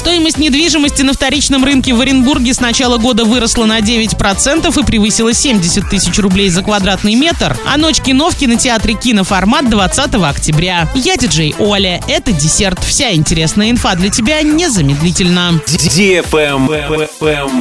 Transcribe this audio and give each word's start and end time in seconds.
Стоимость 0.00 0.38
недвижимости 0.38 1.02
на 1.02 1.12
вторичном 1.12 1.62
рынке 1.62 1.92
в 1.92 2.00
Оренбурге 2.00 2.54
с 2.54 2.60
начала 2.60 2.96
года 2.96 3.26
выросла 3.26 3.66
на 3.66 3.80
9% 3.80 4.80
и 4.80 4.86
превысила 4.86 5.34
70 5.34 5.90
тысяч 5.90 6.18
рублей 6.18 6.48
за 6.48 6.62
квадратный 6.62 7.14
метр. 7.16 7.54
А 7.66 7.76
ночь 7.76 8.00
кино 8.00 8.30
в 8.30 8.34
кинотеатре 8.34 8.94
«Киноформат» 8.94 9.68
20 9.68 10.14
октября. 10.14 10.88
Я 10.94 11.18
диджей 11.18 11.54
Оля. 11.58 12.00
Это 12.08 12.32
десерт. 12.32 12.82
Вся 12.82 13.12
интересная 13.12 13.70
инфа 13.70 13.94
для 13.94 14.08
тебя 14.08 14.40
незамедлительно. 14.40 15.60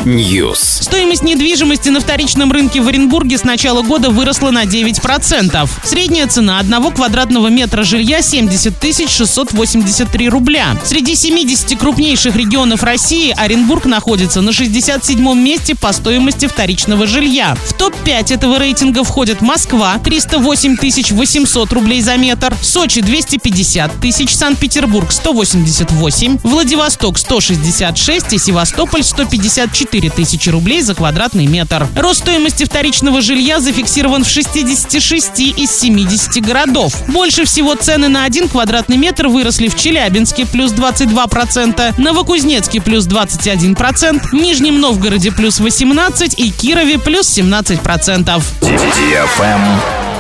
News. 0.06 0.84
Стоимость 0.84 1.24
недвижимости 1.24 1.90
на 1.90 2.00
вторичном 2.00 2.54
рынке 2.54 2.80
в 2.80 2.88
Оренбурге 2.88 3.38
с 3.38 3.44
начала 3.44 3.82
года 3.82 4.12
выросла 4.12 4.52
на 4.52 4.64
9%. 4.64 5.70
Средняя 5.84 6.28
цена 6.28 6.60
одного 6.60 6.92
квадратного 6.92 7.50
метра 7.50 7.84
жилья 7.84 8.22
70 8.22 8.80
683 9.10 10.30
рубля. 10.30 10.78
Среди 10.86 11.16
70 11.16 11.78
крупнейших 11.78 12.29
регионов 12.36 12.84
России 12.84 13.34
Оренбург 13.36 13.86
находится 13.86 14.42
на 14.42 14.50
67-м 14.50 15.38
месте 15.38 15.76
по 15.76 15.92
стоимости 15.94 16.48
вторичного 16.48 17.08
жилья. 17.08 17.56
В 17.66 17.74
топ-5 17.74 18.34
этого 18.34 18.60
рейтинга 18.60 19.04
входят 19.04 19.42
Москва 19.42 19.98
308 19.98 20.78
800 21.12 21.74
рублей 21.74 22.02
за 22.02 22.18
метр, 22.18 22.56
Сочи 22.62 23.02
250 23.02 24.00
тысяч, 24.00 24.36
Санкт-Петербург 24.36 25.12
188, 25.12 26.40
Владивосток 26.44 27.18
166 27.18 28.34
и 28.34 28.38
Севастополь 28.38 29.04
154 29.04 30.10
тысячи 30.10 30.50
рублей 30.50 30.82
за 30.82 30.96
квадратный 30.96 31.46
метр. 31.46 31.88
Рост 31.96 32.22
стоимости 32.22 32.64
вторичного 32.64 33.22
жилья 33.22 33.60
зафиксирован 33.60 34.24
в 34.24 34.30
66 34.30 35.40
из 35.40 35.72
70 35.72 36.44
городов. 36.46 36.94
Больше 37.08 37.46
всего 37.46 37.76
цены 37.76 38.08
на 38.08 38.26
один 38.26 38.48
квадратный 38.48 38.98
метр 38.98 39.28
выросли 39.28 39.68
в 39.68 39.76
Челябинске 39.76 40.46
плюс 40.46 40.72
22%, 40.72 41.96
Новокузнецке 42.20 42.82
плюс 42.82 43.08
21%, 43.08 44.34
Нижнем 44.34 44.82
Новгороде 44.82 45.32
плюс 45.32 45.62
18% 45.62 46.36
и 46.36 46.52
Кирове 46.52 47.00
плюс 47.00 47.26
17%. 47.38 48.44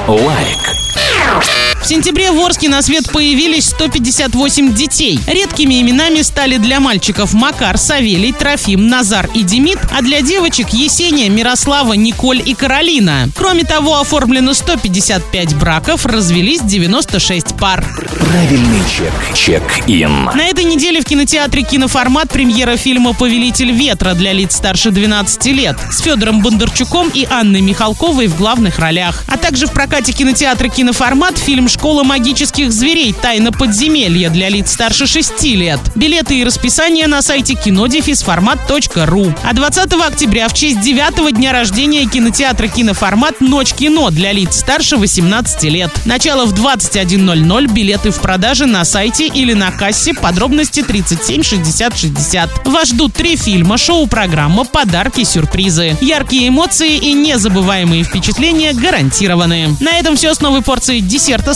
Like. 0.07 1.78
В 1.81 1.87
сентябре 1.87 2.31
в 2.31 2.39
Орске 2.39 2.67
на 2.67 2.81
свет 2.81 3.09
появились 3.11 3.69
158 3.69 4.73
детей. 4.73 5.19
Редкими 5.25 5.81
именами 5.81 6.21
стали 6.21 6.57
для 6.57 6.79
мальчиков 6.79 7.33
Макар, 7.33 7.77
Савелий, 7.77 8.33
Трофим, 8.33 8.87
Назар 8.87 9.29
и 9.33 9.43
Демид, 9.43 9.79
а 9.97 10.01
для 10.01 10.21
девочек 10.21 10.69
Есения, 10.69 11.29
Мирослава, 11.29 11.93
Николь 11.93 12.41
и 12.45 12.53
Каролина. 12.53 13.29
Кроме 13.35 13.63
того, 13.63 13.99
оформлено 13.99 14.53
155 14.53 15.55
браков, 15.55 16.05
развелись 16.05 16.61
96 16.61 17.55
пар. 17.57 17.85
Правильный 18.19 18.81
чек. 18.89 19.13
Check-in. 19.33 20.25
На 20.25 20.47
этой 20.47 20.65
неделе 20.65 21.01
в 21.01 21.05
кинотеатре 21.05 21.63
«Киноформат» 21.63 22.29
премьера 22.29 22.75
фильма 22.75 23.13
«Повелитель 23.13 23.71
ветра» 23.71 24.13
для 24.13 24.33
лиц 24.33 24.57
старше 24.57 24.91
12 24.91 25.45
лет 25.47 25.77
с 25.91 26.01
Федором 26.01 26.41
Бондарчуком 26.41 27.09
и 27.13 27.25
Анной 27.29 27.61
Михалковой 27.61 28.27
в 28.27 28.37
главных 28.37 28.79
ролях. 28.79 29.23
А 29.27 29.37
также 29.37 29.65
в 29.65 29.71
прокате 29.71 30.11
кинотеатра 30.11 30.67
«Киноформат» 30.67 31.37
фильм 31.37 31.68
«Школа 31.69 32.03
магических 32.03 32.73
зверей. 32.73 33.13
Тайна 33.13 33.51
подземелья» 33.51 34.29
для 34.29 34.49
лиц 34.49 34.73
старше 34.73 35.07
6 35.07 35.43
лет. 35.55 35.79
Билеты 35.95 36.39
и 36.39 36.43
расписание 36.43 37.07
на 37.07 37.21
сайте 37.21 37.53
кинодефисформат.ру. 37.53 39.33
А 39.43 39.53
20 39.53 39.93
октября 39.93 40.47
в 40.47 40.53
честь 40.53 40.81
9 40.81 41.33
дня 41.35 41.53
рождения 41.53 42.05
кинотеатра 42.07 42.67
«Киноформат» 42.67 43.39
«Ночь 43.39 43.73
кино» 43.73 44.09
для 44.09 44.31
лиц 44.31 44.57
старше 44.57 44.97
18 44.97 45.63
лет. 45.65 45.91
Начало 46.05 46.45
в 46.45 46.53
21.00, 46.53 47.71
билеты 47.71 48.11
в 48.11 48.19
продаже 48.19 48.65
на 48.65 48.83
сайте 48.83 49.27
или 49.27 49.53
на 49.53 49.71
кассе, 49.71 50.13
подробности 50.13 50.81
37 50.81 51.43
60 51.43 51.97
60. 51.97 52.67
Вас 52.67 52.89
ждут 52.89 53.13
три 53.13 53.35
фильма, 53.35 53.77
шоу-программа, 53.77 54.65
подарки, 54.65 55.23
сюрпризы. 55.23 55.97
Яркие 56.01 56.49
эмоции 56.49 56.95
и 56.97 57.13
незабываемые 57.13 58.03
впечатления 58.03 58.73
гарантированы. 58.73 59.75
На 59.79 59.99
этом 59.99 60.15
все 60.15 60.33
с 60.33 60.41
новой 60.41 60.61
порцией 60.61 61.01
десерта 61.01 61.53